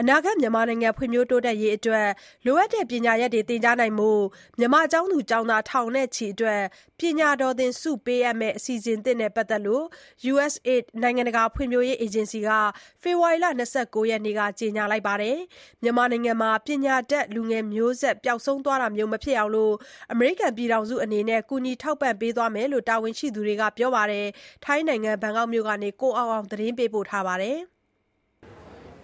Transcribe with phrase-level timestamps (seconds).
[0.00, 2.08] အနာဂတ် မြန်မာနိုင်ငံ ဖွံ့ဖြိုးတိုးတက်ရေးအတွက်
[2.46, 4.22] လိုအပ်တဲ့ ပညာရပ်တွေ သင်ကြားနိုင်ဖို့
[4.58, 6.62] မြန်မာကျောင်းသူကျောင်းသား ထောင်နဲ့ချီအတွက်
[6.98, 9.84] ပညာတော်သင်ဆုပေးအပ်မယ့် အစီအစဉ်သစ်နဲ့ ပတ်သက်လို့
[10.32, 12.48] USAID နိုင်ငံတကာ ဖွံ့ဖြိုးရေးအေဂျင်စီက
[13.02, 13.62] ဖေဖော်ဝါရီလ ၂
[13.94, 15.36] ၉ ရက်နေ့က ကြေညာလိုက်ပါတယ်။
[15.82, 19.52] မြန်မာနိုင်ငံမှာ ပညာတတ်လူငယ်မျိုးဆက် ပျောက်ဆုံးသွားတာမျိုး မဖြစ်အောင်
[20.12, 24.26] အမေရိကန်ပြည်ထောင်စုအနေနဲ့ ကူညီထောက်ပံ့ပေးသွားမယ်လို့ တာဝန်ရှိသူတွေက ပြောပါတယ်။
[24.64, 27.58] ထိုင်းနိုင်ငံ ဘန်ကောက်မြို့ကနေ ကိုအောင်အောင် သတင်းပေးပို့ထားပါတယ်။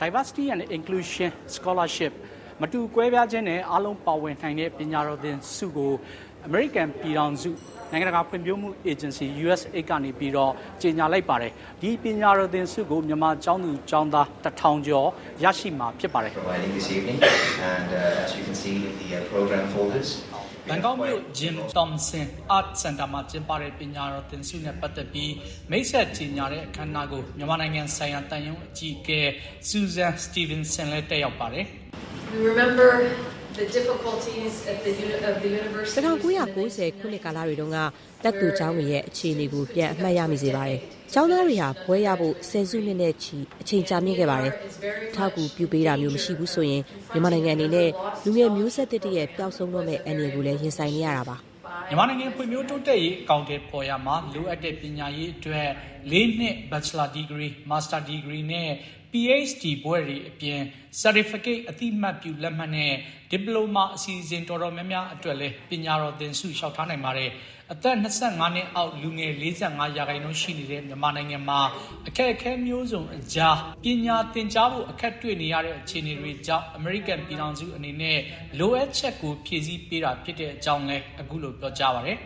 [0.00, 2.12] Diversity and Inclusion Scholarship
[2.62, 5.92] မတူကွဲပြားခြင်းနဲ့အားလုံးပါဝင်နိုင်တဲ့ပညာတော်သင်ဆုကို
[6.46, 7.50] အမေရိကန်ပြည်ထောင်စု
[7.92, 10.52] နိုင်ငံတကာဖွံ့ဖြိုးမှုအေဂျင်စီ USAID ကနေပြီးတော့
[10.82, 11.52] ကြေညာလိုက်ပါတယ်
[11.82, 15.08] ဒီပညာတော်သင်ဆုကိုမြန်မာကျောင်းသူကျောင်းသားတထောင်ကျော်
[15.44, 17.18] ရရှိမှာဖြစ်ပါတယ် providing this evening.
[17.74, 20.08] And uh, as you can see in the uh, program folders,
[20.70, 25.32] ဘန်ကောက်မြို့ Jim Thompson Art Center မှာကျင်းပတဲ့ပညာတော်သင်ဆုနဲ့ပတ်သက်ပြီး
[25.70, 29.20] မိတ်ဆက်ကြီးညာတဲ့အခမ်းအနားကိုမြန်မာနိုင်ငံဆိုင်ရာတန်ယုံအကြီးအကဲ
[29.68, 31.64] Susan Stevenson လည်းတက်ရောက်ပါတယ်
[32.32, 32.88] We remember
[33.58, 36.00] the difficulties at the, uni- of the university.
[36.06, 37.78] 1990ခုနှစ်ကာလတွေတုန်းက
[38.24, 40.80] တက်သူကျောင်းတွေရဲ့အခြေအနေကိုပြန်အမှတ်ရမိစေပါတယ်။
[41.14, 44.54] ကျောင်းသားတွေဟာဘွဲရဖို့ဆယ်စုနှစ်နဲ့ချီအချိန်ကြာမြင့်ခဲ့ပါတယ်။
[45.14, 47.88] ထောက်ကူပြုပေးတာမျိုးမရှိဘူးဆိုရင်မြန်မာနိုင်ငံအနေနဲ့
[48.24, 51.36] လူငယ်မျိုးဆက်တစ်တရဲ့ပျောက်ဆုံးတော့မဲ့အနေကိုလည်းရင်ဆိုင်နေရတာပါ။
[51.88, 55.68] မြန်မာနိုင်ငံဖွံ့ဖြိုးတိုးတက်ရေးအကောင့်တွေပေါ်ရမှာလိုအပ်တဲ့ပညာရေးအတွက်
[56.12, 58.70] ၄နှစ် Bachelor Degree Master Degree နဲ့
[59.12, 60.60] PhD ဘွဲ့တွေအပြင်
[61.02, 62.94] Certificate အတိအမှတ်ပြုလက်မှတ်နဲ့
[63.32, 67.30] Diploma အစီအစဉ်တော်တော်များများအတွက်လည်းပညာတော်သင်ဆုလျှောက်ထားနိုင်ပါတယ်
[67.72, 71.60] အသက်25နှစ်အောက်လူငယ်45ရာခိုင်နှုန်းရှိနေတဲ့မြန်မာနိုင်ငံမှာ
[72.08, 78.18] အခက်အခဲမျိုးစုံအကြားပညာသင်ကြားဖို့အခက်တွေ့နေရတဲ့အခြေအနေတွေကြောင့် American ပြည်ထောင်စုအနေနဲ့
[78.58, 82.18] လိုအပ်ချက်ကိုဖြည့်ဆည်းပေးတာဖြစ်တဲ့အကြောင်းလည်းအခုလိုပြောကြားပါတယ်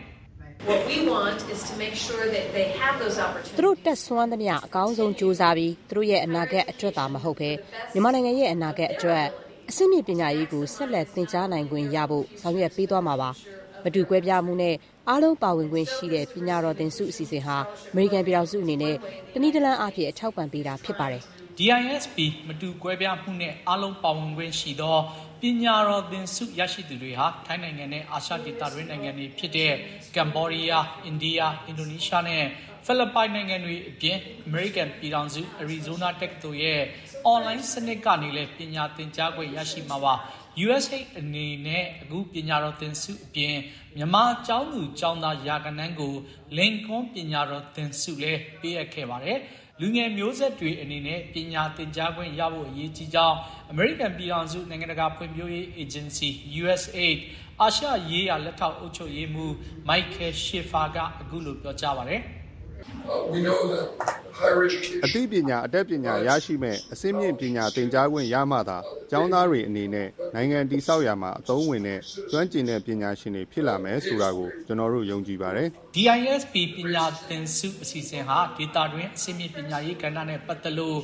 [0.67, 3.17] What we want is to make sure that they have those
[3.57, 3.85] သူတို့ opportunities.
[3.85, 7.49] တက်ဆွမ်းသမျှအကောင်းဆုံးစူးစမ်းပြီးသူတို့ရဲ့အနာဂတ်အတွက်သာမဟုတ်ဘဲ
[7.93, 9.25] မြန်မာနိုင်ငံရဲ့အနာဂတ်အတွက်
[9.69, 13.29] အစိမ့်မြင့်ပညာရေးကိုဆက်လက်သင်ကြားနိုင်ခွင့်ရဖို့ဆောင်ရွက်ပေးသွားမှာပါ
[13.83, 14.75] မတူကွဲပြားမှုနဲ့
[15.09, 17.57] အားလုံးပါဝင်ခွင့်ရှိတဲ့ပညာတော်သင်ဆုအစီအစဉ်ဟာ
[17.91, 18.95] အမေရိကန်ပြည်ထောင်စုအနေနဲ့
[19.33, 21.23] တနည်းတလန်းအဖြစ်အထောက်ပံ့ပေးတာဖြစ်ပါတယ်
[21.57, 24.95] DISP မတူကွဲပြားမှုနဲ့အားလုံးပါဝင်ခွင့်ရှိသော
[25.34, 29.73] ပ ညာတော်သင်ဆုရရှိသူတွေဟာထိုင်းနိုင်ငံနဲ့အာရှဒေသတွင်းနိုင်ငံတွေဖြစ်တဲ့
[30.15, 32.43] ကမ်ဘောဒီးယားအိန္ဒိယအင်ဒိုနီးရှားနဲ့
[32.85, 36.81] ဖိလစ်ပိုင်နိုင်ငံတွေအပြင်အမေရိကန်ပြည်ထောင်စုအရီဇိုနာတက္ကသိုလ်ရဲ့
[37.25, 40.13] အွန်လိုင်းစနစ်ကနေလည်းပညာသင်ကြားခွင့်ရရှိမှာပါ
[40.65, 43.55] USA အနေနဲ့အခုပညာတော်သင်ဆုအပြင်
[43.97, 46.13] မြန်မာကျောင်းသူကျောင်းသားရာကနန်းကို
[46.57, 49.39] လင်ကွန်းပညာတော်သင်ဆုလည်းပေးအပ်ခဲ့ပါတယ်
[49.81, 53.37] လူငယ်မျိုးဆက်တွေအနေနဲ့ပညာသင်ကြားခွင့်ရဖို့အရေးကြီးကြောင်း
[53.73, 56.29] American ပြည်ထောင်စုနိုင်ငံတကာဖွံ့ဖြိုးရေး Agency
[56.61, 57.17] USAID
[57.61, 59.51] အာရှရေးရာလက်ထောက်အုပ်ချုပ်ရေးမှူး
[59.89, 62.21] Michael Schiffer ကအခုလိုပြောကြားပါတယ်
[63.07, 63.85] Uh, we know that
[64.39, 64.99] higher education.
[65.05, 68.77] အသိပညာအတတ်ပညာရရှိမဲ့အစိမ့်မြင့်ပညာသင်ကြားခွင့်ရမှသာ
[69.11, 71.99] ကျောင်းသားတွေအနေနဲ့နိုင်ငံတည်ဆောက်ရာမှာအသုံးဝင်တဲ့
[72.31, 80.97] ကျွမ်းကျင်တဲ့ပညာရှင်တွေဖြစ်လာမယ်ဆိုတာကိုကျွန်တော်တို့ယုံကြည်ပါတယ် DISP ပညာသင်ဆုအစီအစဉ်ဟာဒေတာတွင်အစိမ့်မြင့်ပညာရေးကဏ္ဍနဲ့ပတ်သက်လို့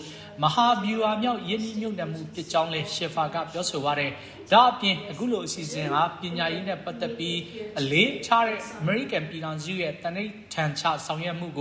[0.44, 4.12] မဟာဗျူဟာမြောက်ယင်းနှိမ့်ညွတ်နှံမှုဖြစ်ကြောင်းလဲရှေဖာကပြောဆိုပါတယ်။
[4.52, 7.38] ဒါအပြင်အခုလိုအစီအစဉ်ဟာပညာရေးနဲ့ပတ်သက်ပြီး
[7.80, 11.60] အလေးထားတဲ့ American ပြည်ထောင်စုရဲ့တနိဋ္ဌာန်ချဆောင်ရွက်မှုက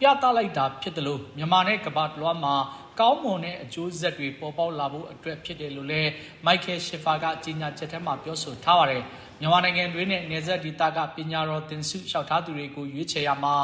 [0.00, 2.54] ပြသလိုက်တာဖြစ်တယ်လို့မြန်မာနဲ့ကမ္ဘာတလွှားမှာ
[3.00, 6.02] ကောင်းမွန်တဲ့အကျိုးဆက်တွေပေါ်ပေါက်လာဖို့အတွက်ဖြစ်တယ်လို့လဲ
[6.46, 9.02] Michael Schiffer ကကြေညာချက်ထဲမှာပြောဆိုထားပါတယ်။
[9.40, 13.54] မြန်မာနိုင်ငံတွင်းနဲ့နေဆက်ဒေသကပညာတော်သင်ဆုလျှောက်ထားသူတွေကိုရွေးချယ်ရမှာ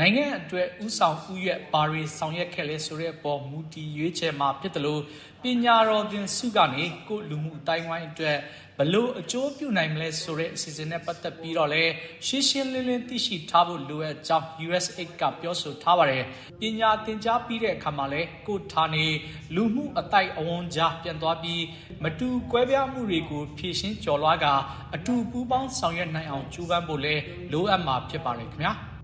[0.00, 5.02] နိုင်ငံအတွက်ဥဆောင်ဥရွက်ဘာတွေဆောင်ရွက်ခဲ့လဲဆိုတဲ့အပေါ်မူတည်ရွေးချယ်မှာဖြစ်တယ်လို့
[5.35, 8.38] ပ ညာတော်သင်ဆုကနေကိုယ့်လူမှုအတိုင်းဝိုင်းအတွက်
[8.78, 11.82] ဘလို့အကျိုးပြုနိုင်မလဲဆိုတဲ့အစီအစဉ်နဲ့ပတ်သက်ပြီးတော့လဲ
[12.26, 16.24] ရှင်းရှင်းလင်းလင်းသိရှိထားဖို့လိုအပ်ကြောင်း USAID ကပြောဆိုထားပါတယ်။
[16.60, 19.06] ပညာသင်ကြားပြီးတဲ့အခါမှာလဲကိုယ့်ဌာနေ
[19.54, 21.62] လူမှုအတိုက်အဝန်ကြားပြန်သွားပြီး
[22.04, 24.54] မတူကွဲပြားမှုတွေကိုဖြည့်ရှင်းကျော်လွှားကာ
[24.94, 27.14] အတူပူးပေါင်းဆောင်ရွက်နိုင်အောင်ကြိုးပမ်းဖို့လဲ
[27.52, 28.74] လိုအပ်မှာဖြစ်ပါတယ်ခင်ဗျာ။